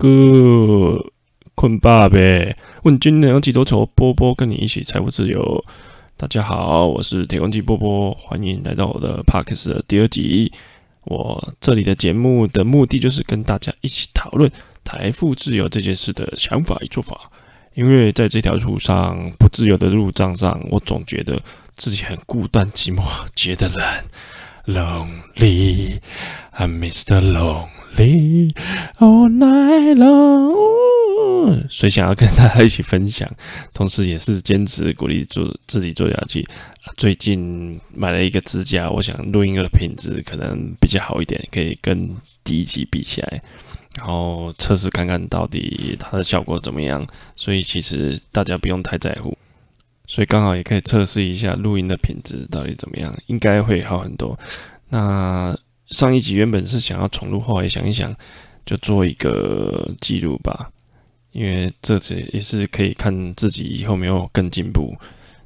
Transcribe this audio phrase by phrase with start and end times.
[0.00, 1.04] 哥，
[1.56, 2.56] 困吧呗？
[2.84, 3.84] 问君能有几多愁？
[3.96, 5.64] 波波跟你一起财富自由。
[6.16, 10.52] 大家好，我是铁公鸡波波，欢迎来到我的 Podcast 的第二集。
[11.02, 14.48] 我这里的节目的目的就是跟大家一起讨论
[14.84, 17.28] 财富自由这件事的想法与做法。
[17.74, 21.42] 因为在这条路上，不自由的路障上，我总觉得
[21.74, 23.02] 自己很孤单寂寞，
[23.34, 23.84] 觉得冷
[25.36, 27.20] ，lonely，I'm Mr.
[27.20, 28.54] Long Lonely。
[28.98, 33.30] All night long，所以想要跟大家一起分享，
[33.72, 36.46] 同时也是坚持鼓励做自己做下去。
[36.96, 43.42] 最近买了一个支架，我想录音的品质可能比较好一点，可以跟第一集比起来，
[43.96, 47.06] 然后测试看看到底它的效果怎么样。
[47.36, 49.36] 所以其实大家不用太在乎，
[50.06, 54.38] 所以刚好也可以测试一下录音的品质到底怎么样，应该会好很多。
[54.88, 55.56] 那。
[55.90, 58.14] 上一集原本是想要重录，后来想一想，
[58.66, 60.70] 就做一个记录吧，
[61.32, 64.96] 因为这次也是可以看自己以后没有更进步。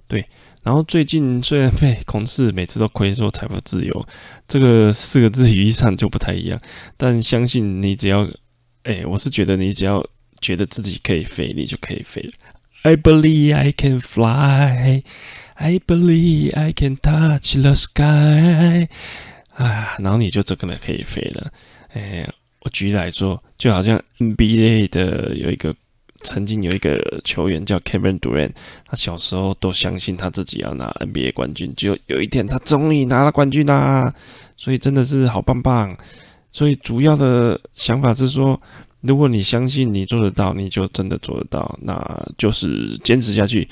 [0.08, 0.24] 对，
[0.62, 4.06] 然后最近虽然被同事每次都亏说财富自由
[4.46, 6.60] 这个四个字语义上就不太一样，
[6.96, 8.28] 但相信你只要，
[8.82, 10.04] 哎、我是觉得你只要
[10.40, 12.28] 觉得自己可以飞，你就可以飞。
[12.82, 15.04] I believe I can fly.
[15.54, 18.88] I believe I can touch the sky.
[19.54, 21.52] 啊，然后你就这个人可以飞了。
[21.92, 22.28] 哎，
[22.60, 25.74] 我举例来说，就好像 NBA 的有一个
[26.24, 28.52] 曾经有一个球员叫 Kevin Durant，
[28.86, 34.12] 他小时候都相信他自己要拿 NBA 冠军，就有一天他终于拿了冠军啦，
[34.56, 35.96] 所以真的是好棒棒。
[36.50, 38.60] 所以主要的想法是说，
[39.00, 43.68] 如果你相信你做得到，你就真的做得到，那就是坚持下去。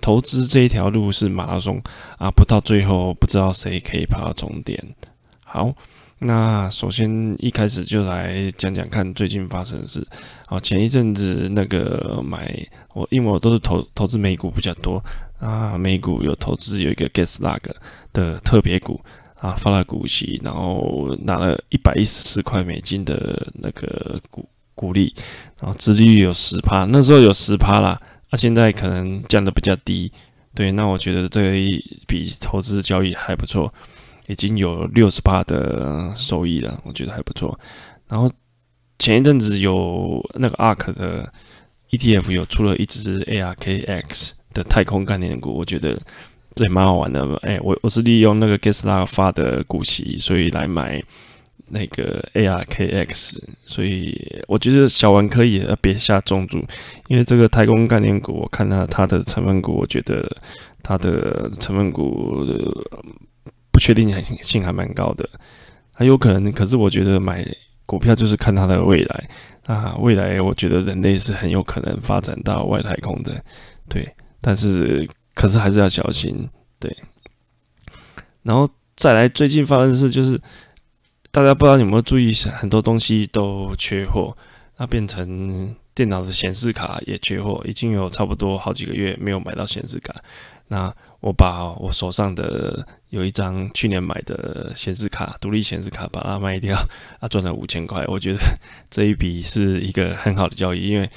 [0.00, 1.80] 投资这一条路是马拉松
[2.18, 4.82] 啊，不到最后不知道谁可以跑到终点。
[5.52, 5.70] 好，
[6.20, 10.02] 那首先一开始就来讲讲看最近发生的事。
[10.46, 14.98] 好，前一阵子那个买我，因为我都是投投资美股比较多
[15.38, 17.60] 啊，美股有投资有一个 GESLAG
[18.14, 18.98] 的特别股
[19.40, 25.14] 啊，发了股息，然后拿了一百一十四块美金的那个股股利，
[25.60, 28.00] 然后殖利率有十趴，那时候有十趴啦，
[28.30, 30.10] 那、啊、现在可能降得比较低。
[30.54, 31.78] 对，那我觉得这一
[32.08, 33.70] 笔投资交易还不错。
[34.28, 37.58] 已经有六十八的收益了，我觉得还不错。
[38.08, 38.30] 然后
[38.98, 41.32] 前一阵子有那个 ARK 的
[41.90, 46.00] ETF 有出了一支 ARKX 的太空概念股，我觉得
[46.54, 47.26] 这也蛮好玩的。
[47.42, 51.02] 哎，我我是利用那个 GESLAG 发的股息，所以来买
[51.68, 53.42] 那个 ARKX。
[53.64, 54.16] 所以
[54.46, 56.58] 我觉得小玩可以，别下重注，
[57.08, 60.30] 因为这个太空概念股，我看到它的成分股，我觉得
[60.82, 62.46] 它的成分股。
[63.82, 64.08] 确定
[64.42, 65.28] 性还蛮高的，
[65.92, 66.52] 还有可能。
[66.52, 67.44] 可是我觉得买
[67.84, 69.28] 股票就是看它的未来
[69.66, 73.44] 啊，未来我觉得人类是很有可能发展到外太空的，
[73.88, 74.08] 对。
[74.40, 76.48] 但是可是还是要小心，
[76.78, 76.96] 对。
[78.44, 80.40] 然后再来，最近发生的事就是，
[81.32, 84.36] 大家不知道有没有注意，很多东西都缺货，
[84.78, 90.14] 那变成电脑的显示卡也缺货，已经有差不多好几个月没有买到显示卡。
[90.68, 96.76] 那我把我手上的有一张去年买的显示卡，独立显示卡，把它卖掉，
[97.20, 98.04] 啊，赚了五千块。
[98.08, 98.40] 我觉得
[98.90, 101.08] 这一笔是一个很好的交易，因为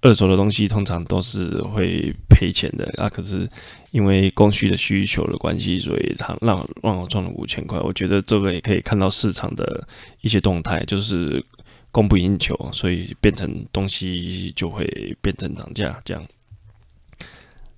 [0.00, 3.06] 二手的东西通常都是会赔钱的啊。
[3.06, 3.46] 可是
[3.90, 7.78] 因为供需的需求的关系，所以它让让我赚了五千块。
[7.80, 9.86] 我觉得这个也可以看到市场的
[10.22, 11.44] 一些动态，就是
[11.92, 14.86] 供不应求，所以变成东西就会
[15.20, 16.26] 变成涨价这样。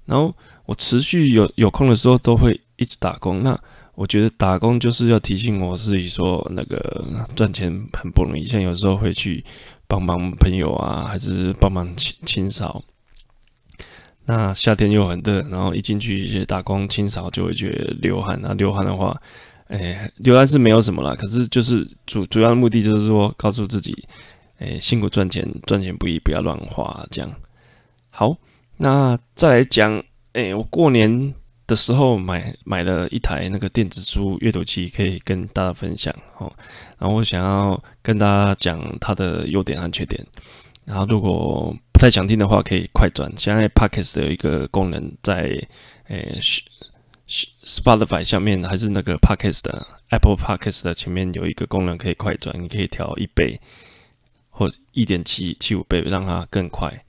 [0.06, 0.32] 然后。
[0.70, 3.42] 我持续有有空的时候都会一直打工。
[3.42, 3.58] 那
[3.96, 8.46] 我觉得打工就是要提醒我自己说，那个赚钱很不容易。
[8.46, 9.44] 像有时候会去
[9.88, 12.80] 帮忙朋友啊，还是帮忙清清扫。
[14.26, 18.38] 那夏天又很热，然后一进去一些打工清扫就会觉得流汗。
[18.40, 19.20] 那流汗的话，
[19.66, 21.16] 哎，流汗是没有什么啦。
[21.16, 24.06] 可是就是主主要的目的就是说，告诉自己，
[24.60, 27.04] 哎，辛苦赚钱，赚钱不易，不要乱花。
[27.10, 27.28] 这样
[28.10, 28.36] 好，
[28.76, 30.00] 那再来讲。
[30.32, 31.34] 哎、我过年
[31.66, 36.52] 的时候买买了一台那个电子书阅读器，可以跟大家分享哦。
[36.98, 40.24] 然后我想要跟大家讲它的优点和缺点。
[40.84, 43.32] 然后如果不太想听的话，可以快转。
[43.36, 45.48] 现在 Podcast 有一个功能在，
[46.08, 46.40] 在、欸、
[47.64, 53.60] Spotify 下面还是那个 Podcast 的 Apple Podcast 的前面有一个功能可以快转，你可以调一倍
[54.48, 57.04] 或一点七七五倍，让它更快。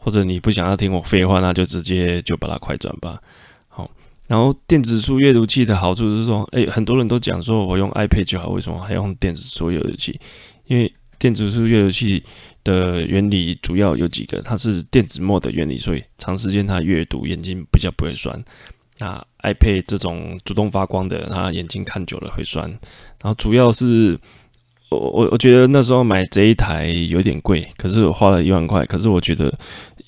[0.00, 3.20] 或者你不想要听我废话，那就直接就把它快转吧。
[3.68, 3.88] 好，
[4.26, 10.18] 然后电子书阅读器的好处是说，诶，很多人都讲说我用 iPad 就好，为什么还用电子书阅读器？
[10.66, 12.22] 因为电子书阅读器
[12.64, 18.42] 的原理主要有几个，它是电子墨的原理，所以长时间它阅读眼睛比较不会酸。
[18.98, 22.68] 那 iPad 这种主动发光的，它眼睛看久了会酸。
[23.22, 24.18] 然后主要是
[24.90, 29.52] 我我我觉得那时候买这一台有点贵，可是我花了一万块，可是我觉得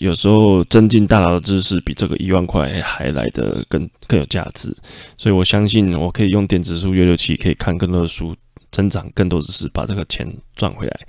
[0.02, 4.76] 有时候增进大脑的知识比这个一万块还来得更更有价值。
[5.16, 8.34] 所以我相信我可以用电子书阅读器可以看更多的书，
[8.72, 10.26] 增长更多知识，把这个钱
[10.56, 11.00] 赚回来。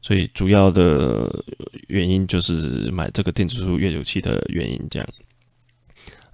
[0.00, 1.44] 所以主要的
[1.88, 5.06] 原因就是买这个电子书阅读器的原因，这样。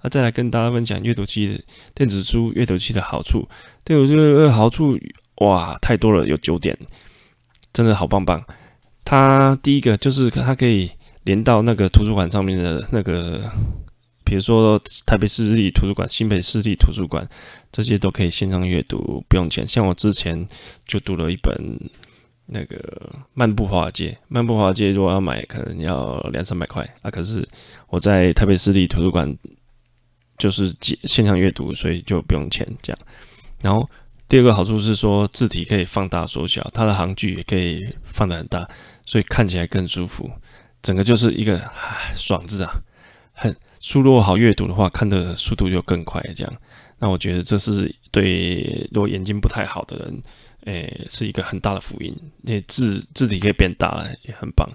[0.01, 1.61] 那再来跟大家分享阅读器、
[1.93, 3.45] 电子书阅读器的好处。
[3.83, 4.97] 电子书的好处
[5.41, 6.77] 哇，太多了，有九点，
[7.73, 8.41] 真的好棒棒。
[9.03, 10.89] 它第一个就是它可以
[11.25, 13.51] 连到那个图书馆上面的那个，
[14.23, 17.27] 比如说台北市立图书馆、新北市立图书馆，
[17.71, 19.67] 这些都可以线上阅读，不用钱。
[19.67, 20.47] 像我之前
[20.87, 21.53] 就读了一本
[22.45, 22.77] 那个
[23.33, 27.11] 《漫步华尔街》，《漫步华尔街》如果要买，可能要两三百块啊。
[27.11, 27.45] 可是
[27.89, 29.37] 我在台北市立图书馆。
[30.37, 32.99] 就是线上阅读，所以就不用钱这样。
[33.61, 33.89] 然后
[34.27, 38.67] 第二个好处是说，字体可以放大缩小，它的行距也可以放得很大，
[39.05, 40.29] 所以看起来更舒服。
[40.85, 41.59] 整个就是一个
[42.13, 42.71] 爽字啊，
[43.33, 46.53] 很书如果好阅读的话，看的速度就更快这样。
[46.99, 50.21] 那我觉得这是对如果眼睛不太好的人，
[50.65, 52.15] 诶，是一个很大的福音。
[52.43, 54.69] 那字字体可以变大了，也很棒。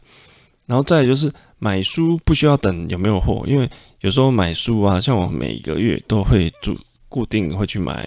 [0.66, 3.70] 然后再就是买书不需要等有没有货，因为
[4.00, 6.76] 有时候买书啊，像我每个月都会注
[7.08, 8.04] 固定会去买，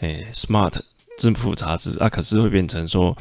[0.00, 0.74] 诶，Smart
[1.16, 3.16] 字符杂志啊，可是会变成说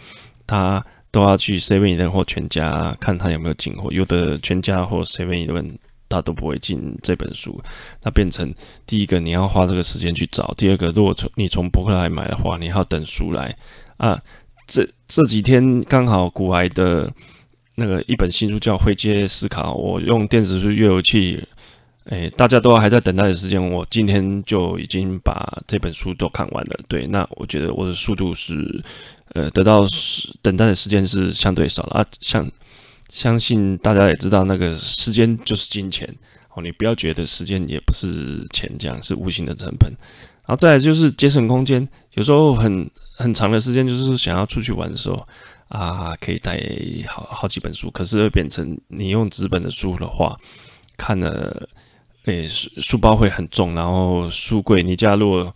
[0.47, 0.83] 他
[1.15, 5.77] 都要去 saving 或全家看他有没有进货，有的全家或 Seven Eleven
[6.09, 7.63] 他都不会进这本书，
[8.03, 8.53] 那变成
[8.85, 13.55] 第一个你要花这个时间去找，第二个如果从你从博客来买的话，你要等书来
[13.95, 14.21] 啊，
[14.67, 17.09] 这这几天刚好股癌的。
[17.77, 21.45] 那个一本新书叫《会接思考》，我用电子书阅读器，
[22.05, 26.79] 诶，大家都还在等待的时间，我今天就已经把这本书都看完了。
[26.87, 28.81] 对，那我觉得我的速度是，
[29.35, 29.85] 呃，得到
[30.41, 32.05] 等待的时间是相对少了啊。
[32.19, 32.51] 相
[33.09, 36.11] 相信大家也知道，那个时间就是金钱
[36.55, 39.93] 哦，你不要觉得时间也不是钱，这样是无形的成本。
[40.47, 45.27] 然后再来就是节省空间，有时候很很长的时间，就是想要出去玩的时候。
[45.67, 46.63] 啊，可以带
[47.07, 50.37] 好好几本书，可是会变成你用纸本的书的话，
[50.95, 51.67] 看了，
[52.25, 55.55] 诶，书书包会很重，然后书柜，你家如果，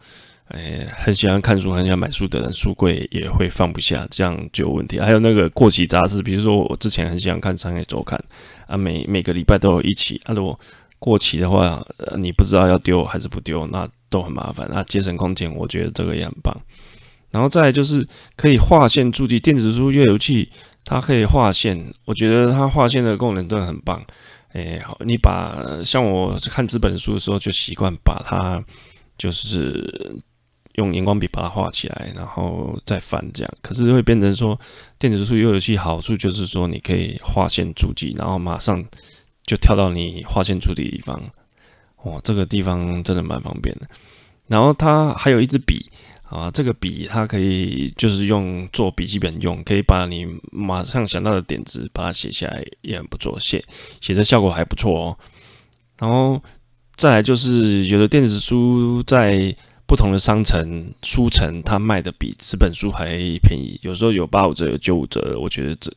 [0.49, 4.99] 诶，很喜欢看书、很喜欢买书的人，书柜也会放不下，这样就有问题。
[4.99, 8.17] 还有那个过期杂志，比如说我之前很喜欢看《商业周刊》，
[8.71, 10.59] 啊，每每个礼拜都有一期，啊，如果
[10.97, 11.85] 过期的话，
[12.17, 14.67] 你不知道要丢还是不丢，那都很麻烦。
[14.71, 16.55] 那节省空间，我觉得这个也很棒。
[17.31, 18.05] 然后再就是
[18.35, 20.49] 可以划线注记，电子书阅读器
[20.83, 24.03] 它可以划线，我觉得它划线的功能真的很棒。
[24.53, 28.59] 哎，好，你把像我看纸本书的时候，就习惯把它
[29.15, 30.19] 就是
[30.79, 33.53] 用荧光笔把它画起来，然后再翻这样。
[33.61, 34.59] 可是会变成说，
[34.97, 38.83] 电子书阅读器好处就是说你可以划线注记，然后马上
[39.43, 41.21] 就跳到你划线注记的地方。
[42.05, 43.87] 哇，这个地方真的蛮方便的。
[44.47, 45.91] 然后它还有一支笔。
[46.29, 53.65] 啊，这个笔它可以就是用做笔记本用，可以把你马上想到的点子把它写下来，也很不错，写
[53.99, 55.17] 写的效果还不错哦。
[55.97, 56.39] 然后
[56.97, 59.55] 再来就是有的电子书在
[59.89, 63.07] 不同的商城书城，它卖的比纸本书还
[63.39, 65.35] 便宜，有时候有八五折，有九五折。
[65.39, 65.91] 我觉得这，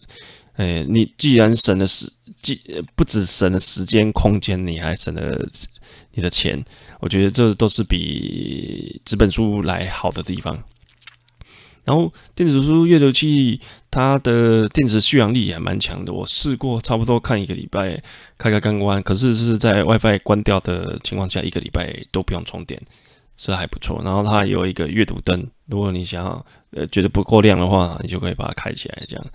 [0.55, 2.59] 哎，你既然省了时，既
[2.97, 5.47] 不止省了时间空间，你还省了。
[6.15, 6.63] 你的钱，
[7.01, 10.63] 我觉得这都是比纸本书来好的地方。
[11.85, 13.59] 然后电子书阅读器，
[13.91, 16.13] 它的电池续航力也蛮强的。
[16.13, 18.03] 我试过，差不多看一个礼拜，
[18.37, 22.79] 开开关关，可是是在 WiFi 关掉的情况下，一个礼拜都不用充电，
[23.45, 24.01] 是还不错。
[24.05, 29.27] 然后它有一个阅读灯，如果你想要呃觉得不够亮的话，你就可以把它开起来这样。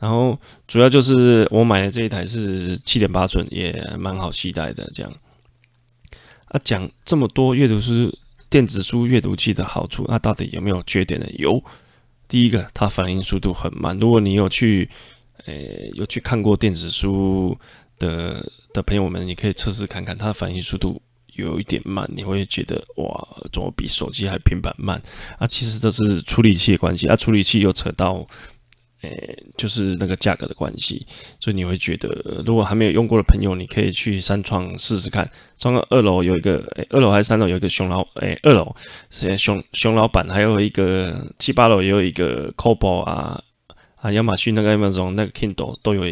[0.00, 5.12] 然后主要就是我买的这一台是七点八寸，也蛮好携带的这样。
[6.46, 8.12] 啊，讲这么多阅读书
[8.50, 11.26] 电子书阅读器的好处，那到底有没有缺点呢？
[11.38, 11.62] 有，
[12.26, 13.96] 第一个，它反应速度很慢。
[13.96, 14.90] 如果你有去，
[15.46, 15.54] 呃，
[15.94, 17.56] 有去看过电子书
[17.98, 21.00] 的的朋友们，你可以测试看看，它的反应速度
[21.34, 25.00] 有一点慢，你会觉得哇，怎么比手机还平板慢？
[25.38, 28.26] 啊，其实这是处理器的关系，啊，处理器又扯到。
[29.02, 31.04] 诶，就是那个价格的关系，
[31.40, 32.08] 所以你会觉得，
[32.46, 35.28] 如果还没有用过的朋友，你可以去三创试试看。
[35.58, 38.72] 三创二楼有一个，诶，二楼还是三楼有一个熊老，诶，二楼
[39.10, 43.42] 是熊熊老板，还有一个七八楼也有一个 c o b o 啊，
[43.96, 46.02] 啊，亚马逊那个 Amazon 那个 Kindle 都有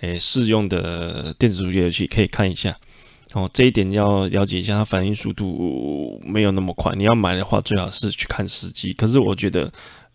[0.00, 2.76] 诶试用的电子书阅读器可以看一下。
[3.34, 6.94] 哦，这一点要了解一下，它反应速度没有那么快。
[6.94, 8.92] 你要买的话，最好是去看实机。
[8.92, 9.70] 可是我觉得，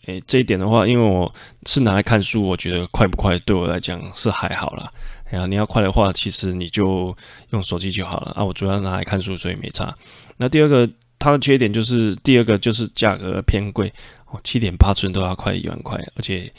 [0.06, 1.30] 诶，这一点的话，因为我
[1.66, 4.90] 是拿来看书，我觉得快不快对我来讲是还好啦。
[5.30, 7.14] 哎呀，你要快的话，其实你就
[7.50, 8.44] 用手机就好了啊。
[8.44, 9.94] 我主要拿来看书，所以没差。
[10.38, 13.92] 那第二个，它的缺点就是第二个就是价格偏贵
[14.32, 16.50] 哦，七点八寸都要快一万块，而且，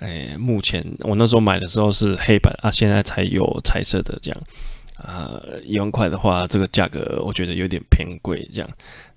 [0.00, 4.38] 诶，目前我那时候买的时候是黑白啊，现在才有彩色的这样。
[5.04, 8.68] 啊，一万块的话，这个价格我觉得有点偏贵，这样。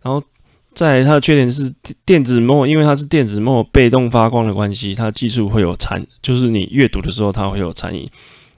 [0.02, 0.24] 然后，
[0.74, 1.74] 在它的缺点是
[2.06, 8.10] 电子墨，因为它是电子墨被动发光的关系，它技术会有残，就是你阅读的时候它会有残影，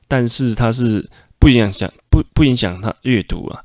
[0.07, 1.07] 但是它是
[1.39, 3.63] 不影响不不影响它阅读啊，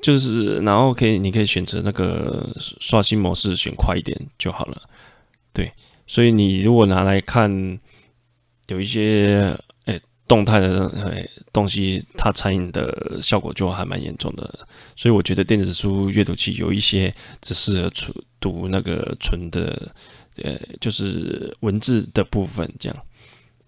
[0.00, 4.82] 就是然后可以你可以选择那个刷新模式，选快一点就好了。
[5.52, 5.72] 对，
[6.06, 7.78] 所以你如果拿来看，
[8.68, 9.58] 有一些。
[10.32, 18.10] 动态的诶东西，它残影的效果就还蛮严重的，所以我觉得电子书阅读器有一些只适合纯
[18.40, 19.94] 读那个纯的，
[20.42, 22.96] 呃，就是文字的部分这样。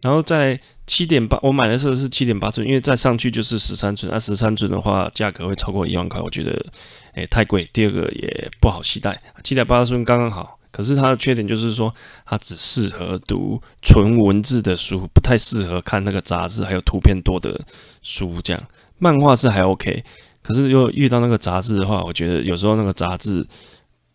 [0.00, 6.64] 然后在七点八，我买的时候是七点八寸，因为再上去就是十三寸，那十三寸的话价格会超过一万块，我觉得
[7.12, 7.68] 诶太贵。
[7.74, 10.58] 第二个也不好携带，七点八寸刚刚好。
[10.74, 11.94] 可是它的缺点就是说，
[12.26, 17.64] 它只适合读纯文字的书，不太适合看那个杂志还有图片多的
[18.02, 18.42] 书。
[18.42, 18.60] 这样
[18.98, 20.02] 漫画是还 OK，
[20.42, 23.46] 可是又遇到那个杂志的话，我觉得有时候那个杂志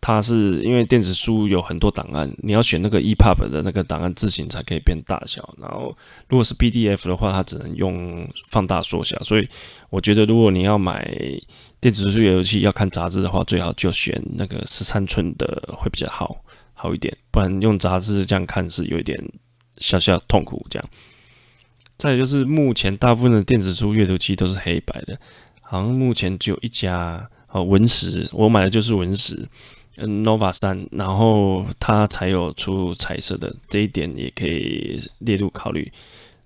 [0.02, 5.54] 它是因为电子书有很多档案，你要选那个 EPUB 的那个档案字型才可以变大小。
[5.58, 5.96] 然后
[6.28, 9.18] 如果是 PDF 的话，它只能用放大缩小。
[9.22, 9.48] 所以
[9.88, 11.10] 我觉得如果你要买
[11.80, 16.36] 电子书阅读器要看杂志的话，最好就选那个十三寸的会比较好。
[16.80, 19.22] 好一点，不然用杂志这样看是有一点
[19.76, 20.66] 小小痛苦。
[20.70, 20.88] 这样，
[21.98, 25.18] 再就是目前大部分的电子书阅读器都是黑白的，
[25.60, 29.46] 好像目前只有一家哦，文石，我买的就是文石，
[29.96, 35.92] 嗯，Nova 三，然后它才有出彩色的，这一点也可以列入考虑。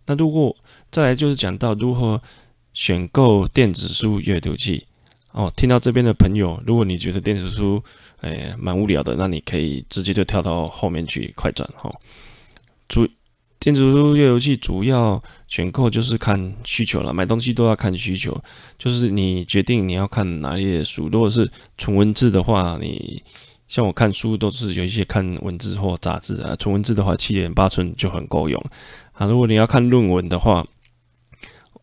[0.07, 0.57] 那如果
[0.91, 2.21] 再来就是讲到如何
[2.73, 4.85] 选购电子书阅读器
[5.31, 7.83] 哦，听到这边的朋友，如果你觉得电子书
[8.25, 11.95] 哎，蛮无聊的，那你可以直接就跳到后面去快转哈。
[12.88, 13.07] 主
[13.59, 18.43] 电子书阅读器主要选购就是看需求了，买东西都要看需求，
[18.78, 21.09] 就是你决定你要看哪一类的书。
[21.12, 23.23] 如果是纯文字的话，你
[23.69, 28.59] 像我看书都是有一些看文字或杂志啊，纯文字的话七点八寸就很够用
[29.12, 29.26] 啊。
[29.26, 30.66] 如果你要看论文的话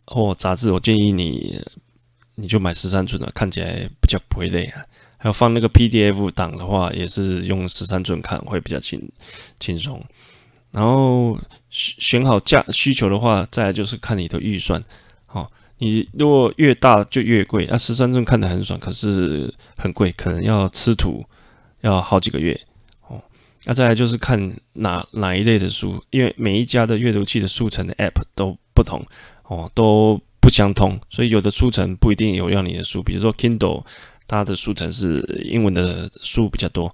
[0.06, 1.60] 或杂志，我建议你
[2.34, 4.82] 你就买十三寸的，看起来比较不会累啊。
[5.24, 9.00] 还有放那个 PDF 档的话，也是用十三寸看会比较轻
[9.60, 10.04] 轻松。
[10.72, 11.38] 然后
[11.70, 14.84] 选好价需求的话，再来就是看你的预算。
[15.28, 17.68] 好，你如果越大就越贵。
[17.70, 21.24] 那，十三寸看得很爽，可是很贵，可能要吃土
[21.82, 22.60] 要好几个月。
[23.08, 23.22] 哦，
[23.66, 29.06] 那再来就是看哪哪一类的书，因为每一家的阅读器的速成的 App 都不同
[29.44, 33.84] 哦，都不相通，所以有的速成不一定有要你的书，比如说 Kindle。
[34.32, 36.90] 它的书城是英文的书比较多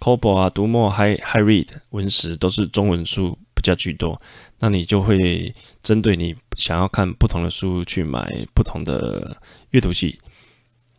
[0.00, 4.20] ，Kobo 啊、读墨、Hi HyRead、文石都是中文书比较居多。
[4.58, 9.36] 那你就会针对你想要看不同的书去买不同的
[9.70, 10.18] 阅读器。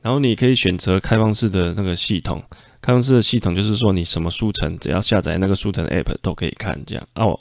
[0.02, 2.42] 然后你可以选择开放式的那个系统，
[2.82, 6.82] 开放式的系统就是说你什么书城只要下载那个书城 App 都可以看。
[6.86, 7.38] 这样啊，我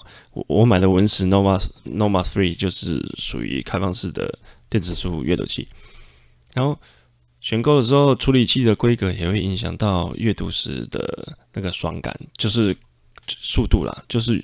[0.48, 4.36] 我买的文石 Nova Nova Three 就是属于开放式的
[4.68, 5.68] 电子书阅读器，
[6.54, 6.76] 然后。
[7.42, 12.74] 选购的时候，处理器的规格也会影响到阅读时的那个爽感，就是
[13.26, 14.04] 速度啦。
[14.08, 14.36] 就是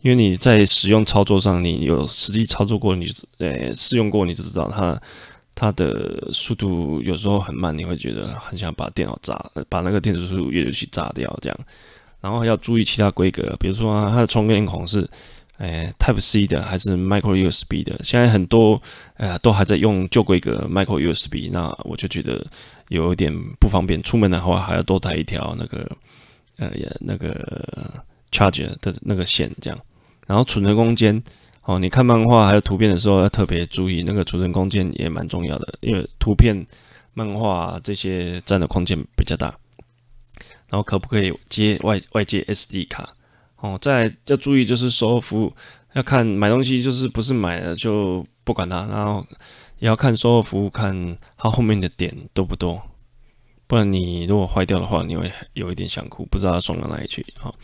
[0.00, 4.98] 因为你在使用操作上，你有实际操作过，你呃试用过，你就知道它
[5.54, 11.58] 它的速度有时候很慢，你会觉得很想把电脑炸，把那个电子书阅读器炸掉这样。
[12.22, 15.08] 然后要注意其他规格，比如说，它的充电孔是。
[15.58, 17.98] 诶，Type C 的还是 Micro USB 的？
[18.02, 18.80] 现在很多
[19.16, 22.46] 呃都还在用旧规格 Micro USB，那我就觉得
[22.88, 24.02] 有一点不方便。
[24.02, 25.90] 出门的话还要多带一条那个
[26.58, 26.70] 呃
[27.00, 29.78] 那个 Charger 的那个线，这样。
[30.26, 31.22] 然后储存空间
[31.62, 36.66] 哦，你看漫画还有图片的时候要特别注意，那个储存空间也蛮重要的，因为图片、
[37.14, 39.56] 漫画这些占的空间比较大。
[40.68, 43.08] 然后可不可以接外外接 SD 卡？
[43.66, 45.52] 哦，再要注意就是售后服务，
[45.94, 49.26] 要看买东西就是不是买了就不管它，然后
[49.78, 52.80] 也要看售后服务，看它后面的点多不多，
[53.66, 57.24] 不然你如果坏掉的话，你会有一点想哭，不知道要送到哪里去。
[57.38, 57.54] 好，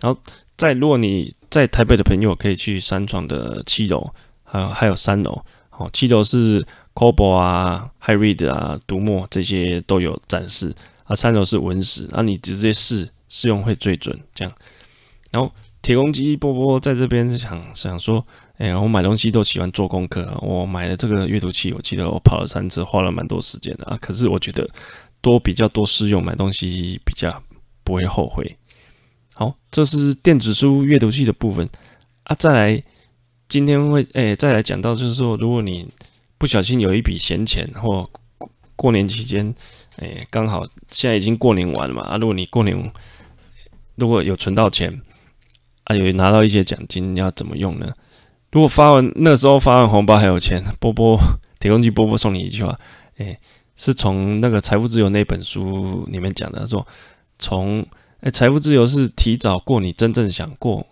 [0.00, 0.20] 然后
[0.56, 4.10] 再如果你在台北的朋友可以去三创的七楼，
[4.42, 5.42] 还有还有三楼。
[5.74, 6.66] 好，七楼是 c
[7.06, 11.16] o b o 啊、HyRead 啊、读墨这些都有展示啊。
[11.16, 14.14] 三楼是文史，啊，你直接试试用会最准。
[14.34, 14.52] 这样，
[15.32, 18.24] 然后铁公鸡波波在这边想想说，
[18.58, 23.98] 哎、我买东西都喜欢做功课，我买了这个阅读器，我记得我跑了三次，花了蛮多时间的啊。
[24.00, 24.68] 可是我觉得
[25.20, 27.42] 多比较多试用，买东西比较
[27.82, 28.56] 不会后悔。
[29.34, 31.68] 好，这是电子书阅读器的部分
[32.22, 32.82] 啊，再来。
[33.48, 35.86] 今天会诶、欸，再来讲到就是说，如果你
[36.38, 38.08] 不小心有一笔闲钱，或
[38.76, 39.54] 过年期间，
[39.96, 42.92] 诶、欸，刚好现在已经过年完了嘛啊，如果你过年
[43.96, 44.98] 如果有存到钱
[45.84, 47.92] 啊，有拿到一些奖金，要怎么用呢？
[48.50, 51.18] 如果发完那时候发完红包还有钱，波波
[51.58, 52.78] 铁公鸡波波送你一句话，
[53.16, 53.38] 诶、欸，
[53.76, 56.86] 是从那个财富自由那本书里面讲的，说
[57.38, 57.84] 从
[58.20, 60.86] 诶财富自由是提早过你真正想过。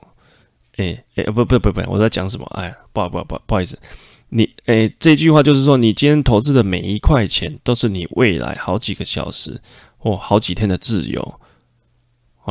[0.77, 2.47] 哎哎不不不不，我在讲什么？
[2.55, 3.79] 哎，不好不好不好不好意思，
[4.31, 9.61] 你哎这句话就是说，你今天投资的每一块钱，都是你未来好几个小时
[9.99, 11.40] 或好几天的自由。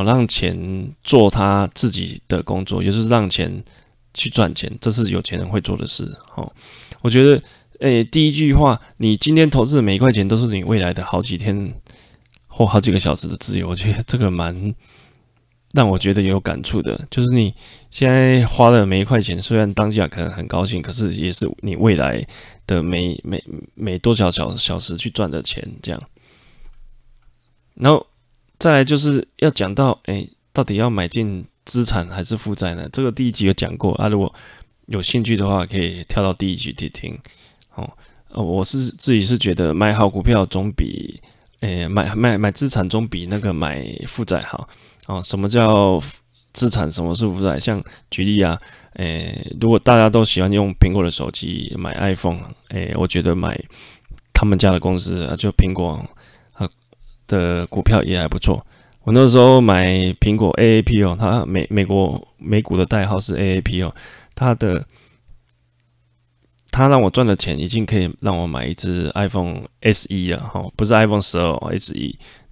[0.04, 3.62] 让钱做他自己的工作，也就是让钱
[4.14, 6.16] 去赚钱，这是有钱人会做的事。
[6.28, 6.52] 好，
[7.02, 7.42] 我觉得
[7.80, 11.74] 诶第一句话，你今天投资的每一块钱，都是你未来的好几天
[12.48, 13.68] 或好几个小时的自由。
[13.68, 14.74] 我觉得这个蛮。
[15.72, 17.54] 让我觉得有感触的，就是你
[17.92, 22.26] 现在花的每一块钱，虽然当下可能很高兴，可是也是你未来
[22.66, 23.40] 的每每
[23.76, 26.02] 每多少小小时去赚的钱，这样。
[27.74, 28.04] 然后
[28.60, 32.86] 再来就是要讲到，哎，到底要买进资产还是负债呢？
[32.92, 34.32] 这个第一集有讲过啊，如果
[34.84, 37.18] 有兴趣的话，可以跳到第一集去听。
[37.74, 37.90] 哦，
[38.28, 41.18] 呃，我是自己是觉得买好股票总比，
[41.60, 44.68] 哎，买买买资产总比那个买负债好。
[45.06, 45.98] 哦，什么叫
[46.52, 46.92] 资产？
[46.92, 47.58] 什么是负债？
[47.58, 48.60] 像举例啊，
[48.96, 53.58] 诶、如果大家都喜欢用苹果的手机，买 iPhone，诶、我觉得买
[54.34, 56.04] 他们家的公司啊，就苹果
[57.30, 58.66] 的股票也还不错。
[59.04, 59.86] 我那时候买
[60.20, 63.94] 苹果 AAP 哦，它美美国美股的代号是 AAP 哦，
[64.34, 64.84] 它的
[66.70, 71.94] 它让我赚的钱已经可以让我买一只 iPhone SE 了，哈，不是 iPhone 十二 SE，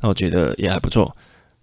[0.01, 1.15] 那我觉得也还不错。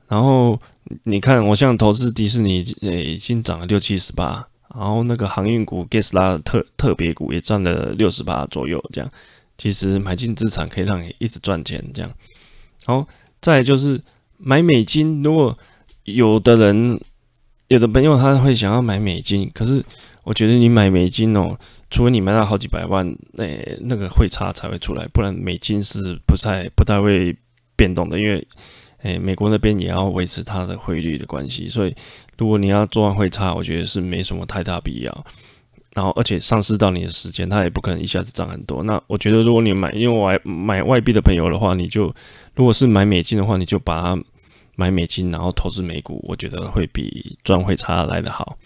[0.07, 0.59] 然后
[1.05, 9.11] 你看，我像投资迪士尼，诶，已经涨了六七十八，然后那个航运股 Tesla 特特别股也赚了六十八左右，这样，
[9.57, 12.11] 其实买进资产可以让你一直赚钱，这样。
[12.85, 13.07] 然后
[13.41, 13.99] 再就是
[14.37, 15.57] 买美金，如果
[16.03, 16.99] 有的人
[17.67, 19.83] 有的朋友他会想要买美金，可是
[20.23, 21.57] 我觉得你买美金哦，
[21.89, 23.05] 除非你买到好几百万，
[23.37, 27.35] 诶，那个汇差才会出来，不然美金是不太不太会
[27.75, 28.47] 变动的，因为。
[29.03, 31.95] 诶，美国那边也要维持它的汇率的关系，所以
[32.39, 35.25] 如果你要做完汇差，我觉得是没什么太大必要。
[35.93, 38.81] 然后，而且上市到你的时间，它也不可能一下子涨很多。
[38.81, 42.11] 那我觉得，如果你买，因为我买外币的朋友的话，你就
[42.55, 44.23] 如果是买美金的话，你就把它
[44.75, 48.57] 买美金，然后投资美股，我觉得会比赚汇差来得好。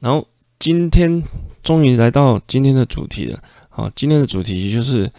[0.00, 0.26] 然后
[0.58, 1.22] 今天
[1.62, 5.10] 终于来到今天的主题了，好，今天的主题就是，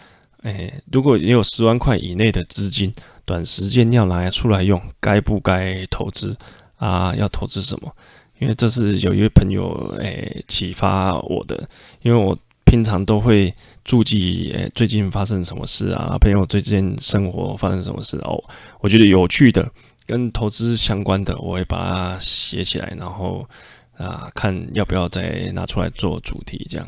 [0.42, 2.92] 诶，如果你有十万块以内的资金。
[3.28, 6.34] 短时间要拿出来用，该不该投资
[6.76, 7.14] 啊？
[7.14, 7.94] 要投资什么？
[8.38, 11.68] 因为这是有一位朋友诶、启发我的，
[12.00, 12.34] 因为我
[12.68, 13.52] 平常都会
[13.82, 18.38] 注记诶、最近发生什么事啊，朋友最近生活发生什么事哦，
[18.80, 19.66] 我觉得有趣的
[20.06, 23.48] 跟投资相关的，我会把它写起来，然后
[23.96, 26.86] 啊看要不要再拿出来做主题这样。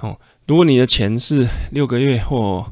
[0.00, 2.64] 哦，如果你的钱是六个月或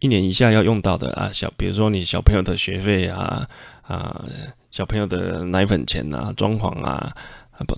[0.00, 3.48] 一年以下要用到的啊，小比如说你小朋友的学费啊
[3.82, 4.24] 啊，
[4.72, 7.16] 小朋友的奶粉钱啊，装潢啊，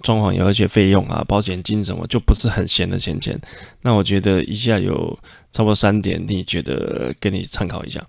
[0.02, 3.38] 装潢有一些费用啊，保险金什么，就不是很闲的钱钱。
[3.82, 5.18] 那我觉得以下有
[5.52, 8.04] 差不多三点，你觉得给你参考一下。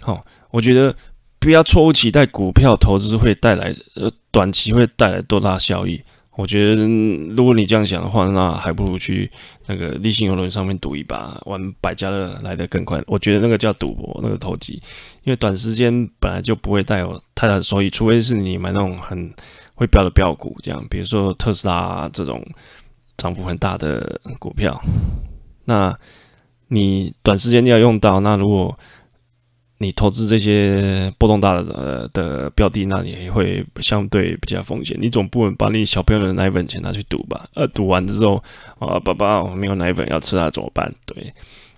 [0.00, 0.94] 好，我觉得
[1.38, 6.00] 不要错误期待股票投资会带来呃短期会带来多大效益。
[6.36, 6.86] 我觉得，
[7.34, 9.30] 如果你这样想的话，那还不如去
[9.66, 13.02] 那个利信游轮上面赌一把，玩百家乐来得更快。
[13.06, 14.80] 我觉得那个叫赌博，那个投机，
[15.24, 19.30] 因为短时间本来就不会带有太大的收益，除非是你买那种很
[19.80, 22.46] 会标的标股，这样，比如说特斯拉这种
[23.16, 24.78] 涨幅很大的股票。
[25.64, 25.98] 那
[26.68, 28.78] 你短时间要用到，那如果
[29.78, 34.94] 你投资这些波动大的呃的标的，那你会相对比较风险。
[35.00, 37.48] 你总不能把你小朋友的奶粉钱拿去赌吧？
[37.54, 38.36] 呃，赌完之后
[38.78, 40.94] 啊，爸爸我没有奶粉要吃了怎么办？
[41.06, 41.32] 对，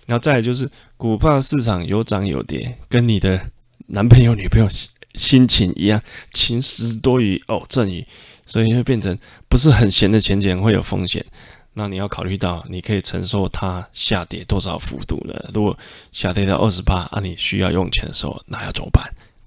[0.07, 3.39] 然后再就是股票市场有涨有跌，跟你的
[3.87, 4.67] 男朋友女朋友
[5.15, 8.05] 心情一样，晴时多雨哦阵雨，
[8.45, 11.25] 所以会变成不是很闲的钱钱会有风险。
[11.75, 15.33] 那你要考虑到你可以承受它下跌多少幅度呢？
[15.53, 15.75] 如果
[16.11, 19.03] 下跌到二十八，那，你需要用钱的时候，那要怎么办？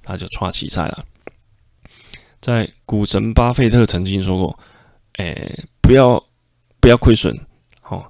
[0.07, 1.05] 那就抓起赛了。
[2.40, 4.59] 在股神巴菲特曾经说过
[5.18, 6.22] ：“诶、不要
[6.81, 7.37] 不要亏损。”
[7.88, 8.05] 哦，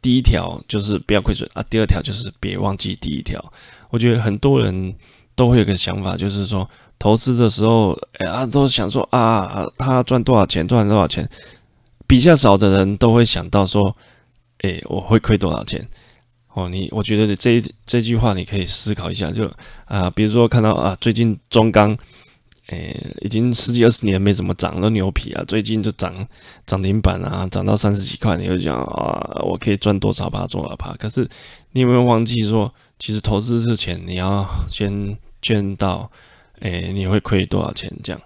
[0.00, 3.52] 第一条就是不要亏损啊，第二条就是别忘记第一条。
[3.90, 4.94] 我觉得很多人
[5.34, 11.28] 都会有个想法，就是说投资的时候，哎、啊，都想说啊，他赚多少钱，赚多少钱。
[12.06, 13.94] 比较少的人都会想到说，
[14.62, 15.86] 哎、我会亏多少钱？
[16.54, 19.48] 哦，你我觉得你这这句话你可以思考一下，就
[19.84, 21.96] 啊，比如说看到啊，最近中钢，
[22.68, 26.26] 哎、已经十几二十年没怎么涨了牛皮啊，最近就涨
[26.66, 30.92] 涨停板啊，涨到三十几块，你就讲啊，我可以赚多少趴，多少趴？
[30.96, 31.28] 可是
[31.72, 36.10] 你有没有忘记说，其实投资之前你要先见到，
[36.60, 38.20] 哎、欸，你会亏多少钱这样？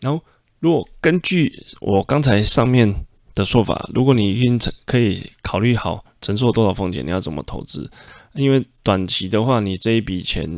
[0.00, 0.22] 然后
[0.60, 2.94] 如果根据我刚才上面。
[3.36, 7.90] 的说法，如果你已经可以考虑好承受多少风险，你要怎么投资？
[8.34, 10.48] 因为短期的话，你这一笔钱，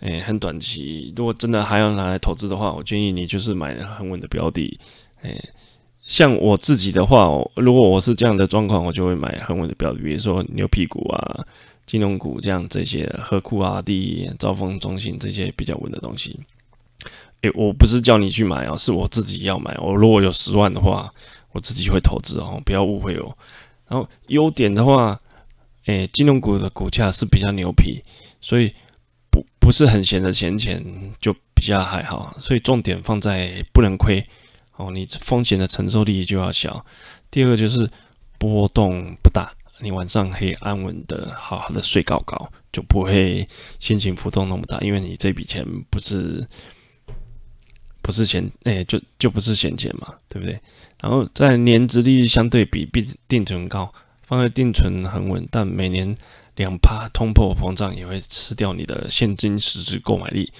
[0.00, 1.14] 诶、很短期。
[1.16, 4.78] 如果真的还要拿来投资的话，我建议你就是买很稳的标的。
[5.22, 5.42] 诶、
[6.04, 11.42] 像我自己的话，如果我是这样的状况，我就会买很稳的标的，比如说牛屁股啊、
[11.86, 16.38] 金融股这样这些，和库啊、第一、兆丰、中信这些比较稳的东西。
[17.54, 19.76] 我不是叫你去买哦，是我自己要买。
[19.80, 21.12] 我如果有十万的话。
[21.52, 23.34] 我自己会投资哦，不要误会哦。
[23.88, 25.18] 然后优点的话，
[25.86, 28.02] 诶，金融股的股价是比较牛皮，
[28.42, 28.70] 所以
[29.30, 30.84] 不不是很闲的闲钱
[31.18, 32.36] 就比较还好。
[32.38, 34.22] 所以重点放在不能亏
[34.76, 36.84] 哦，你风险的承受力就要小。
[37.30, 37.90] 第二个就是
[38.38, 46.46] 波动不大，你晚上可以安稳的好好的睡觉觉，就不会心情浮动那么大，因为你这笔钱不是。
[48.06, 50.56] 不是闲，哎、就就不是闲钱嘛，对不对？
[51.00, 53.92] 然后在年值利率相对比定定存高，
[54.22, 56.16] 放在定存很稳，但每年
[56.54, 60.52] 两趴通货膨胀也会吃掉你的现金实质购买力。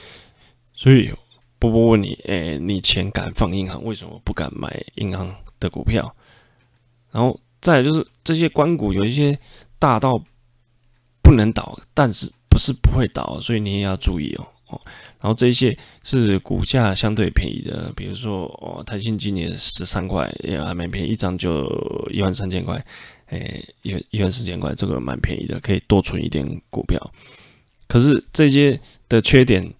[0.74, 1.14] 所以
[1.61, 6.12] 波波问你，哎、你钱敢放银行，为什么不敢买银行的股票？
[7.12, 9.38] 然后再就是这些关股有一些
[9.78, 10.20] 大到
[11.22, 14.48] 不能倒，但是不是不会倒，所以你也要注意哦。
[14.68, 14.80] 哦，
[15.18, 21.66] 然后这些是股价相对便宜的，比如说哦，台新今年十三块也还蛮便宜，一张就
[22.12, 22.85] 一万三千块，
[23.29, 27.00] 诶，一一万四千块，这个蛮便宜的，可以多存一点股票。
[27.88, 29.72] 可是这些的缺点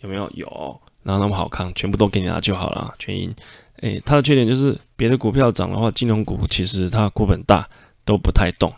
[0.00, 0.28] 有没有？
[0.34, 2.92] 有，然后那么好看，全部都给你拿就好了。
[2.98, 3.34] 全因，
[3.82, 7.68] 诶，它的缺点就是别的股票涨的话，金融股其实它股本大
[8.04, 8.72] 都不太动，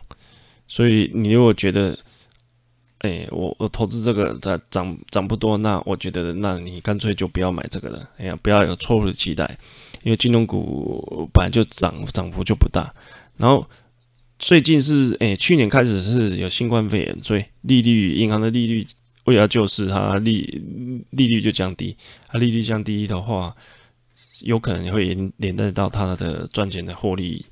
[0.69, 1.99] 所以你如果觉得。
[3.03, 8.09] 哎、我我投资这个在涨涨不多，那我觉得，那你干脆就不要买这个了。
[8.17, 9.59] 哎呀，不要有错误的期待，
[10.05, 12.95] 因为金融股本来就涨涨幅就不大。
[13.37, 13.69] 然后
[14.39, 18.87] 最近是哎、去年开始是有新冠肺炎，所以利率银行的利率
[19.25, 20.63] 为了救市，它利
[21.11, 21.97] 利率就降低。
[22.29, 23.53] 它利率降低的话，
[24.43, 27.45] 有可能会连连带到它的赚钱的获利，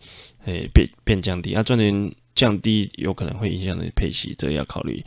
[0.45, 1.55] 哎、变变降低。
[1.55, 5.05] 它赚钱降低，有可能会影响你的配息，这个要考虑。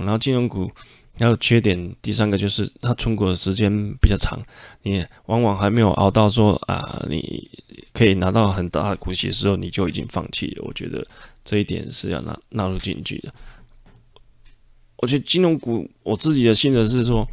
[0.00, 0.70] 然后金融股
[1.18, 4.40] 还有缺点，第三个就是它存股的时间比较长，
[4.82, 7.50] 你往往还没有熬到说啊，你
[7.92, 10.64] 可以拿到很大的股息的时候，你就已经放弃了。
[10.64, 11.06] 我觉得
[11.44, 13.32] 这一点是要纳纳入进去的。
[14.96, 17.26] 我觉得金融股，我自己的心得是说。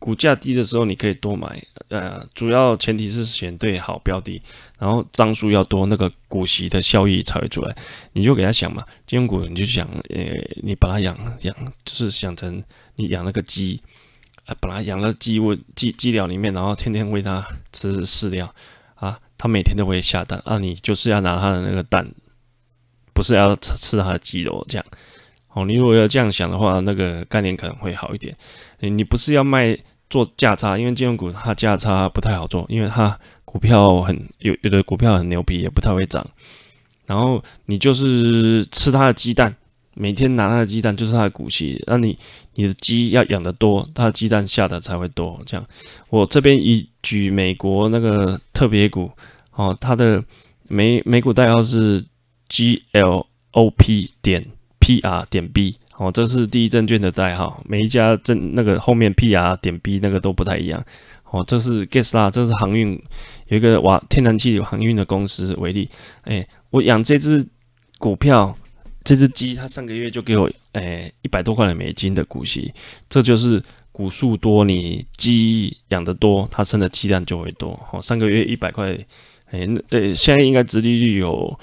[0.00, 4.40] 股价低的时候，你可以多买，呃，主要前提是选对好标的，
[4.78, 7.76] 然后张数要多，那个股息的效益才会出来。
[8.14, 10.24] 你就给他想嘛，金融股你就想，呃，
[10.62, 12.64] 你把它养养，就是想成
[12.96, 13.80] 你养那个鸡，
[14.46, 18.52] 啊，把它养了鸡窝鸡鸡寮里面，然后天天喂它吃饲料，
[18.94, 22.10] 啊，它每天都会下蛋，啊，你就是要拿它的那个蛋，
[23.12, 24.86] 不是要吃吃它的鸡肉这样。
[25.52, 28.34] 哦，你如果要这样想的话，那个概念可能会好一点。
[28.80, 36.26] 你不是要卖做价差，因为金融股它价差不太好做，因为它股票很有有的股票很牛皮，也不太会涨。
[37.06, 39.54] 然后你就是吃它的鸡蛋，
[39.94, 41.82] 每天拿它的鸡蛋就是它的股息。
[41.86, 42.16] 那你
[42.54, 45.40] 你的鸡要养得多，它的鸡蛋下的才会多。
[45.44, 45.66] 这样，
[46.08, 49.10] 我这边以举美国那个特别股
[49.52, 50.22] 哦，它的
[50.68, 52.04] 美美股代号是
[52.48, 54.46] GLOP 点
[54.80, 55.76] PR 点 B。
[56.00, 60.82] 哦，这是第一证券的代号，每一家证那个后面 P R 点 B 那个都不太一样。
[61.24, 62.98] 哦，这是 Gasla，这是航运
[63.48, 65.90] 有一个瓦天然气有航运的公司为例。
[66.22, 67.46] 哎，我养这只
[67.98, 68.56] 股票，
[69.04, 72.72] 这只鸡，它上个月就给我哎一百多块的美金的股息，
[73.10, 77.78] 这就是股数多，你鸡养得多，它生的鸡蛋就会多。
[77.92, 78.98] 哦，上个月一百块，
[79.50, 81.60] 哎，那呃，现在应该殖利率有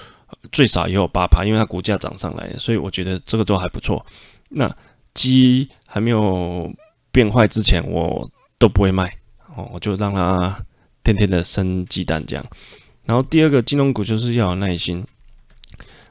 [0.51, 4.05] 最少也有八趴，因为它股价涨上来，所以我觉得这个都还不错。
[4.49, 4.73] 那
[5.13, 6.71] 鸡还没有
[7.11, 9.11] 变坏之前，我都不会卖
[9.55, 10.57] 哦，我就让它
[11.03, 12.45] 天天的生鸡蛋这样。
[13.05, 15.05] 然后第二个金融股就是要有耐心。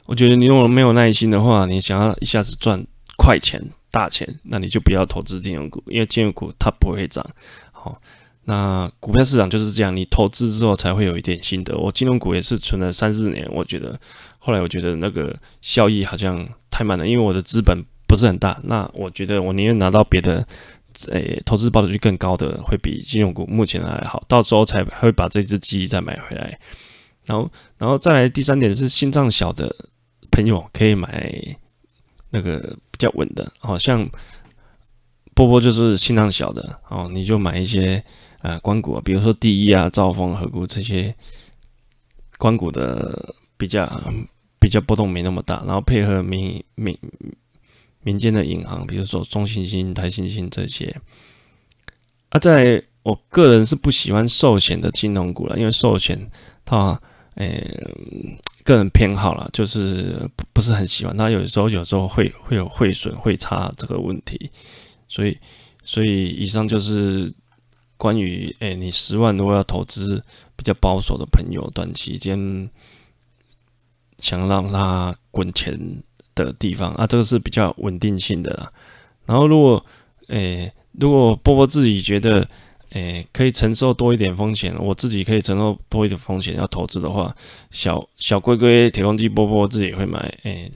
[0.07, 2.85] 我觉得你如果没有耐心的话，你想要一下子赚
[3.17, 7.25] 快钱、大钱，那你就不要投资金融股，因为金融股它不会涨。
[7.73, 8.01] 好，
[8.47, 11.77] 那股票市场就是这样，你投资之后才会有一点心得。
[11.77, 13.99] 我金融股也是存了三四年，我觉得
[14.39, 18.59] 后来我觉得那个效益好像太慢了，因为我的资本不是很大。
[18.65, 20.47] 那我觉得我宁愿拿到别的，
[21.11, 26.59] 诶、投资报酬率更高的，会比金融股目前还好，到时候才会把这只鸡再买回来。
[27.25, 29.75] 然后，然后再来第三点是心脏小的。
[30.33, 31.33] 朋友可以买
[32.29, 32.59] 那个
[32.91, 34.07] 比较稳的，好像
[35.35, 38.05] 波波就是心脏小的哦，你就买一些
[38.47, 41.13] 呃官股啊，比如说第一啊、兆丰、合谷这些
[42.39, 43.81] 官股的比较
[44.61, 46.97] 比较波动没那么大，然后配合民民
[48.03, 50.95] 民间的银行，比如说中信金、台新金这些。
[52.29, 56.31] 啊，在我个人是不喜欢寿险的金融股了，因为寿险
[56.65, 57.01] 它
[57.35, 57.69] 诶。
[58.67, 61.17] 个人偏好啦，就是不是很喜欢。
[61.17, 64.51] 它有时候有时候会会有汇损汇差这个问题，
[65.07, 65.39] 所以
[65.85, 67.33] 所以以上就是
[67.97, 70.25] 关于诶、你十万如果要投资
[70.57, 72.71] 比较保守的朋友，短期间
[74.19, 76.03] 想让他滚钱
[76.35, 78.73] 的地方啊，这个是比较稳定性的啦。
[79.27, 79.85] 然后如果
[80.29, 82.49] 诶、如果波波自己觉得。
[82.91, 86.57] 诶，可以承受多一点风险，我自己可以承受多一点风险。
[86.57, 87.35] 要投资的话，
[87.71, 90.19] 小小龟龟铁公鸡波波自己会买。
[90.45, 90.71] 诶，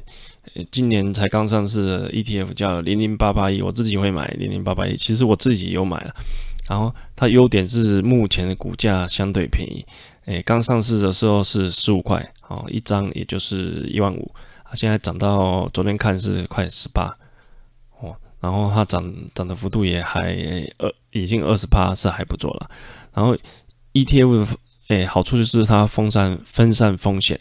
[0.70, 4.96] 今年才刚上市的 ETF 叫零零八八一，我自己会买零零八八一。
[4.96, 6.14] 其实我自己有买了，
[6.70, 9.84] 然后它优点是目前的股价相对便宜。
[10.26, 14.32] 诶，刚上市的时候是十五块，哦，一张也就是一万五，
[14.74, 17.12] 现在涨到昨天看是快十八
[17.98, 18.14] 哦。
[18.38, 20.32] 然后它涨涨的幅度也还
[20.78, 22.70] 呃已经二十趴是还不错了。
[23.12, 23.36] 然后
[23.92, 24.54] ETF
[24.86, 27.40] 诶好处就是它分散分散风险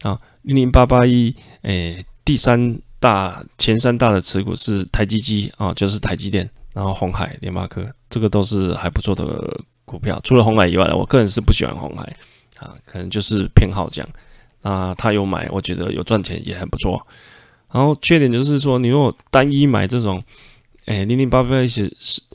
[0.00, 10.20] 啊，零零八八一诶第三大前三大的持股是台积机啊，就是台积电，然后红海、联发科，这个都是还不错的股票。
[10.22, 12.04] 除了红海以外的，我个人是不喜欢红海
[12.58, 14.08] 啊，可能就是偏好这样。
[14.62, 17.06] 啊，他有买，我觉得有赚钱也还不错。
[17.72, 20.22] 然后缺点就是说，你如果单一买这种，
[20.84, 21.88] 诶，零零八八一是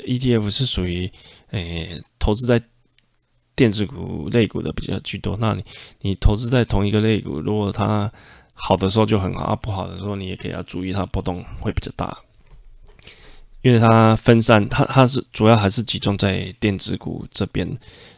[0.07, 1.11] ETF 是属于
[1.51, 2.61] 诶投资在
[3.55, 5.37] 电子股类股的比较居多。
[5.39, 5.63] 那你
[6.01, 8.11] 你投资在同一个类股，如果它
[8.53, 12.17] 好的时候就很好，啊不好的时候你也可以要注意它波动会比较大，
[13.65, 17.67] 因为它分散，它它是主要还是集中在电子股这边，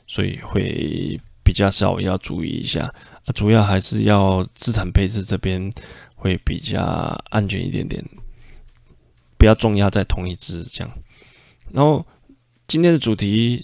[0.06, 2.94] 所以会比较少要注意一下。
[3.26, 5.72] 啊，主要还是要资产配置这边。
[6.20, 6.82] 会比较
[7.30, 8.04] 安全一点点，
[9.38, 10.92] 不要重压在同一只这样。
[11.72, 12.04] 然后
[12.66, 13.64] 今天的主题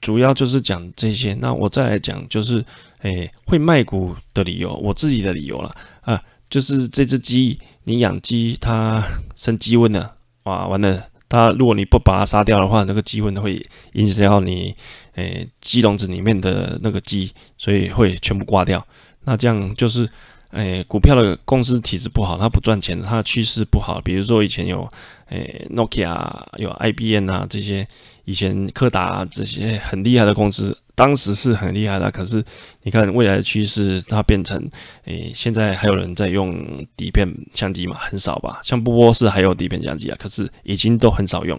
[0.00, 1.32] 主要就是讲这些。
[1.34, 2.62] 那我再来讲，就是
[3.02, 9.00] 诶会卖股的理由，我自己的理由了啊，就是这只鸡，你养鸡它
[9.36, 10.15] 生鸡瘟了，
[10.46, 14.74] 哇，完了，它如果你不把它杀掉的话，那个鸡瘟会影响到你
[15.14, 18.84] 诶鸡笼子里面的那个鸡，所以会全部挂掉。
[19.24, 20.08] 那这样就是。
[20.52, 24.00] 诶，股票的公司体质不好，它不赚钱，它的趋势不好。
[24.00, 24.88] 比如说以前有
[25.28, 26.16] 诶，Nokia
[26.56, 27.86] 有 IBM 啊这些，
[28.24, 32.10] 以前柯达、这些很厉害的公司，当时是很厉害的。
[32.10, 32.44] 可是
[32.82, 34.60] 你看未来的趋势，它变成
[35.04, 37.94] 诶，现在还有人在用底片相机嘛？
[38.00, 38.58] 很少吧？
[38.64, 41.56] 像波波是还有底片相机啊，可是已经都很少用。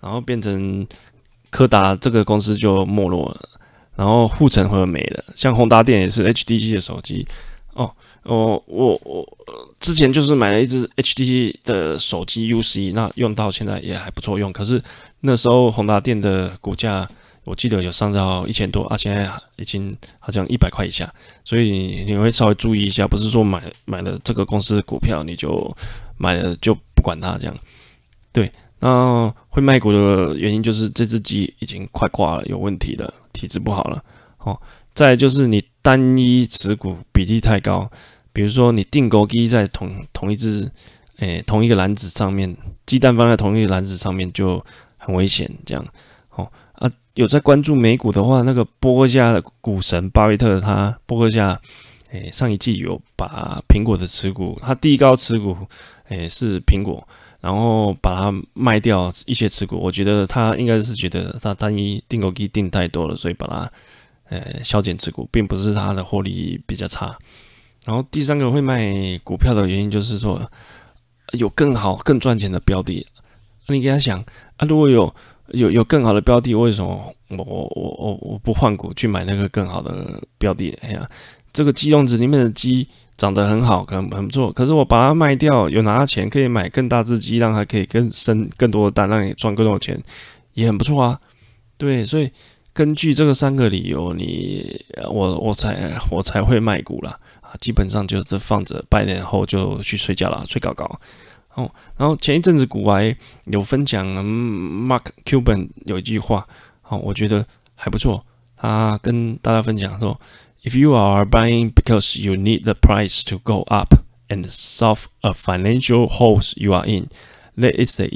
[0.00, 0.86] 然后变成
[1.50, 3.48] 柯达这个公司就没落了，
[3.96, 5.24] 然后护城河没了。
[5.34, 7.26] 像宏达电也是 HTC 的手机
[7.72, 7.90] 哦。
[8.24, 9.38] 我，我我
[9.80, 14.52] 之前就是买了一支 HTC 的手机 UC，那用到现在也还不错用。
[14.52, 14.82] 可是
[15.20, 17.08] 那时候宏达电的股价，
[17.44, 21.12] 我记得有上到一千多啊，现在已经好像一百块以下，
[21.44, 25.76] 所以你会稍微注意一下，不是说买买了这个公司的股票你就
[26.16, 27.56] 买了就不管它这样。
[28.32, 34.02] 对，那会卖股的原因就是这只鸡已经快挂了，有问题了，体质不好了。
[34.38, 34.60] 哦，
[34.92, 37.90] 再就是你单一持股比例太高。
[38.32, 40.68] 比如说，你定购鸡在同同一只，
[41.18, 42.52] 诶、同一个篮子上面，
[42.84, 44.60] 鸡蛋放在同一个篮子上面就
[44.96, 45.48] 很危险。
[45.64, 45.86] 这样，
[46.30, 46.50] 哦，
[47.14, 51.60] 有在关注美股的话，那个波克夏的股神巴菲特，他波克夏，
[52.10, 55.56] 诶、上一季有把苹果的持股，他第一高持股，
[56.08, 57.06] 诶、是苹果，
[57.40, 59.76] 然后把它卖掉一些持股。
[59.76, 63.70] 我觉得他应该是觉得他单一定钩鸡定太多了，所以把它
[64.30, 67.16] 呃削减持股，并不是他的获利比较差。
[67.84, 70.50] 然后第三个会卖股票的原因就是说
[71.32, 73.06] 有更好更赚钱的标的。
[73.68, 74.18] 你给他想
[74.56, 75.14] 啊，如果有
[75.48, 80.70] 有有更好的标的，为什么我我我我不换股去买那个更好的标的？
[80.82, 81.08] 哎呀，
[81.52, 84.50] 这个鸡笼子里面的鸡长得很好，可能很不错。
[84.50, 90.02] 可是我把它卖掉，有拿到钱可以买更大只鸡，让它可以更生更多的蛋，让你赚更多的钱，
[90.54, 91.20] 也很不错啊。
[91.76, 92.30] 对，所以
[92.72, 97.18] 根据这个三个理由，你我我才我才会卖股啦。
[97.40, 97.52] 啊。
[97.60, 101.00] 基本上就是放着，半年后就去睡觉了，睡高高。
[101.54, 106.46] 哦，然后前一阵子股癌有分享，Mark Cuban 有一句话，
[106.88, 108.24] 哦，我觉得还不错。
[108.56, 110.20] 他跟大家分享说
[110.64, 113.94] ：“If you are buying because you need the price to go up
[114.28, 117.08] and solve a financial holes you are in,
[117.56, 118.06] that is the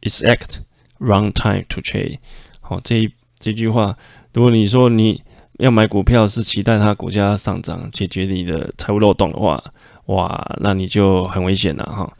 [0.00, 0.60] exact
[1.00, 2.18] wrong time to trade。”
[2.60, 3.96] 好，这一这句话，
[4.34, 5.22] 如果你说你
[5.58, 9.62] 要买股票是期待它股价上涨解决你的财务漏洞的话，
[10.06, 12.12] 哇，那你就很危险了哈。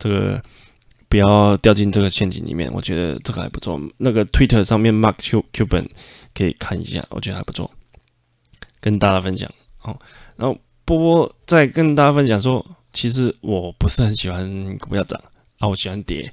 [0.00, 0.42] 这个
[1.08, 3.78] 不要掉进这个陷阱里面，我觉得这个还不错。
[3.98, 5.16] 那个 Twitter 上面 Mark
[5.52, 5.86] Cuban
[6.34, 7.70] 可以看一下，我觉得还不错，
[8.80, 9.48] 跟大家分享。
[9.82, 9.96] 哦，
[10.36, 15.20] 然后波波再跟大家分享说，其实我不是很喜欢股票涨
[15.58, 16.32] 啊，我喜欢跌。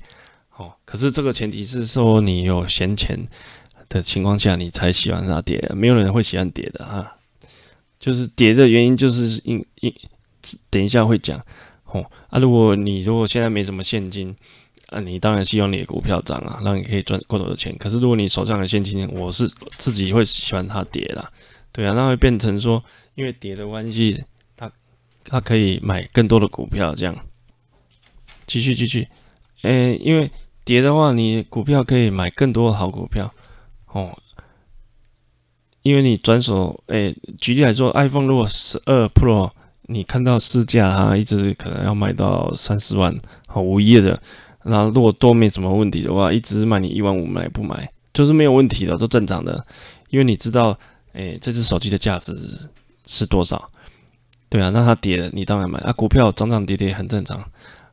[0.56, 3.20] 哦，可是这个前提是说你有闲钱
[3.90, 7.14] 的情况下，你才喜欢它跌，没有人会喜欢跌的啊。
[8.00, 9.94] 就是跌的原因，就是因因
[10.70, 11.44] 等一下会讲。
[11.92, 14.36] 哦啊，如果你如果现在没什么现金，
[14.90, 17.76] 啊，你当然希望你的股票涨啊，让你可以赚更多的钱。
[17.78, 19.48] 可是如果你手上的现金，我是
[19.78, 21.32] 自己会喜欢它跌啦，
[21.72, 22.84] 对啊，那会变成说，
[23.16, 24.24] 因为跌的关系，
[24.58, 24.72] 它
[25.24, 27.16] 它可以买更多的股票，这样。
[28.46, 29.08] 继续继续，
[29.62, 30.30] 诶、因为
[30.66, 33.34] 跌的话，你股票可以买更多的好股票，
[33.94, 34.18] 哦，
[35.84, 39.52] 因为你转手，诶、举例来说，iPhone 如果十二 Pro。
[39.88, 43.14] 你看到市价，哈一直可能要卖到三四万，
[43.48, 44.22] 好无业的。
[44.64, 49.66] 那如果都没什么问题的话，一直卖你一万五买不买，就是没有问题的，都正常的。
[50.10, 50.78] 因为你知道，
[51.14, 52.38] 诶，这只手机的价值
[53.06, 53.70] 是多少？
[54.50, 55.80] 对啊，那它跌了，你当然买。
[55.80, 57.44] 啊，股票涨涨跌跌很正常。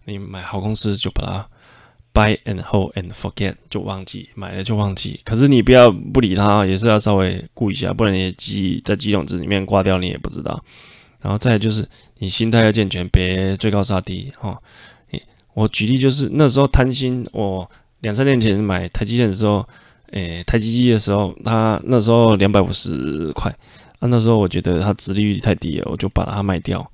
[0.04, 1.48] 你买好公司就把它
[2.12, 5.20] buy and hold and forget，就忘记买了就忘记。
[5.24, 10.62] 可是你不要不理它，也是要稍微顾一下，不然你机在机种子里面挂掉，你也不知道。
[11.24, 14.60] 然后再就是你心态要健全，别追高杀低哈。
[15.54, 17.68] 我举例就是那时候贪心，我
[18.00, 19.66] 两三年前买台积电的时候，
[20.10, 23.50] 诶，台积机的时候，它那时候两百五十块，
[24.00, 26.86] 啊，那时候我觉得它殖利率太低了，我就把它卖掉，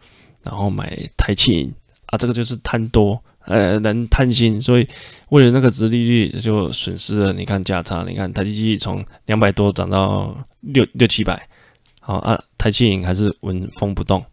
[0.44, 1.72] 然后买台企银
[2.06, 4.86] 啊，这个就是贪多，呃，人贪心，所以
[5.30, 7.32] 为了那个殖利率就损失了。
[7.32, 11.49] 你看价差，你看台积机从两百多涨到六六七百。
[12.00, 14.24] 好啊，台积银还是纹风不动。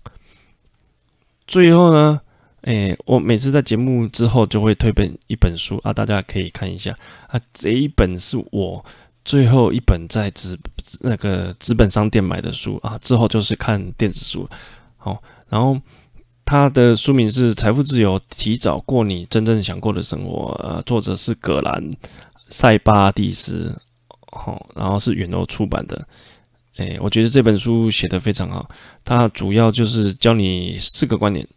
[1.45, 2.19] 最后呢，
[2.61, 7.39] 诶、我每次在节目之后就会推本一本书啊，大家可以看一下啊。
[7.53, 8.83] 这一本是我
[9.23, 10.57] 最后一本在纸
[11.01, 14.49] 那个纸本商店买的书啊，之后就是看电子书。
[14.95, 15.79] 好，然后
[16.43, 21.89] 它的书名是《财富自由：提早过你真正想过的生活》，呃，作者是葛兰
[22.49, 23.79] 塞巴蒂斯，
[24.31, 26.07] 好，然后是远流出版的。
[26.77, 28.69] 诶、我觉得这本书写得非常好，
[29.03, 31.47] 它主要就是教你四个观点。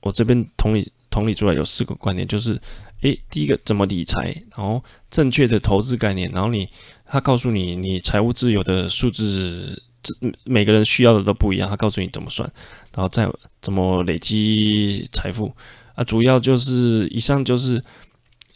[0.00, 2.60] 我这边同理同理出来有四个观点，就是，
[3.00, 6.68] 诶、第一个怎么理财，然后正确的投资概念，然后你
[7.04, 9.82] 他告诉你你财务自由的数字，
[10.44, 12.48] 每个人需要的都不一样，他告诉你怎么算，
[12.94, 13.28] 然后再
[13.60, 15.52] 怎么累积财富
[15.96, 17.82] 啊，主要就是以上就是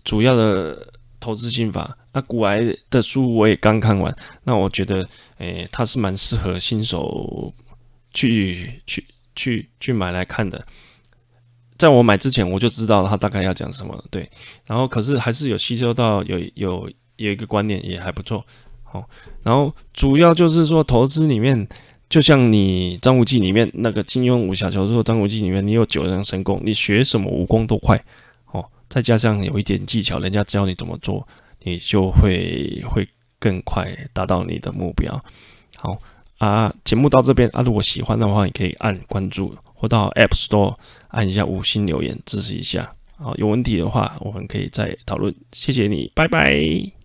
[0.04, 0.91] 主要的
[1.22, 1.96] 投资心法。
[2.12, 4.96] 那古癌的书我也刚看完，那我觉得，
[5.38, 7.54] 诶、欸，它是蛮适合新手
[8.12, 9.06] 去去
[9.36, 10.66] 去去买来看的。
[11.78, 14.28] 在我买之前，我就知道他大概要讲什么，对。
[14.66, 18.44] 然后可是还是有吸收到有有有一个观念也还不错，
[18.82, 19.08] 好。
[19.42, 21.66] 然后主要就是说投资里面，
[22.08, 28.04] 就像你张无忌里面那个金庸武侠小说张无忌里面，你有九阳神功，你学什么武功都快，
[28.92, 31.26] 再加上有一点技巧，人家教你怎么做。
[31.64, 35.24] 你就会会更快达到你的目标。
[35.76, 35.96] 好
[36.38, 40.76] 啊，节目到这边啊，如果喜欢的话，你可以按关注或到 App Store
[41.08, 42.92] 按一下五星留言支持一下。
[43.16, 45.32] 好，有问题的话，我们可以再讨论。
[45.52, 47.01] 谢谢你，拜拜。